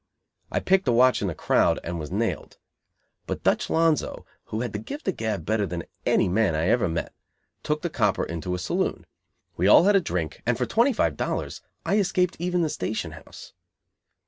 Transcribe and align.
I 0.51 0.59
picked 0.59 0.87
a 0.87 0.91
watch 0.91 1.21
in 1.21 1.27
the 1.27 1.35
crowd, 1.35 1.79
and 1.83 1.99
was 1.99 2.09
nailed. 2.11 2.57
But 3.27 3.43
Dutch 3.43 3.69
Lonzo, 3.69 4.25
who 4.45 4.61
had 4.61 4.73
the 4.73 4.79
gift 4.79 5.07
of 5.07 5.15
gab 5.15 5.45
better 5.45 5.67
than 5.67 5.83
any 6.07 6.27
man 6.27 6.55
I 6.55 6.69
ever 6.69 6.89
met, 6.89 7.13
took 7.61 7.83
the 7.83 7.89
copper 7.91 8.23
into 8.23 8.55
a 8.55 8.57
saloon. 8.57 9.05
We 9.57 9.67
all 9.67 9.83
had 9.83 9.95
a 9.95 10.01
drink, 10.01 10.41
and 10.43 10.57
for 10.57 10.65
twenty 10.65 10.91
five 10.91 11.17
dollars 11.17 11.61
I 11.85 11.99
escaped 11.99 12.35
even 12.39 12.63
the 12.63 12.67
station 12.69 13.11
house. 13.11 13.53